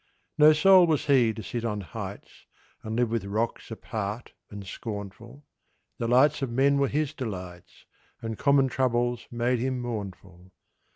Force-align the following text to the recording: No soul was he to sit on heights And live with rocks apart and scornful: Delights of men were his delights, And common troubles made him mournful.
No 0.35 0.51
soul 0.51 0.87
was 0.87 1.05
he 1.05 1.31
to 1.31 1.43
sit 1.43 1.63
on 1.63 1.81
heights 1.81 2.47
And 2.81 2.95
live 2.95 3.11
with 3.11 3.23
rocks 3.23 3.69
apart 3.69 4.33
and 4.49 4.65
scornful: 4.65 5.45
Delights 5.99 6.41
of 6.41 6.49
men 6.49 6.79
were 6.79 6.87
his 6.87 7.13
delights, 7.13 7.85
And 8.19 8.35
common 8.35 8.67
troubles 8.67 9.27
made 9.29 9.59
him 9.59 9.79
mournful. 9.79 10.53